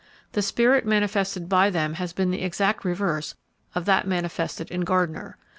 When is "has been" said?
1.93-2.31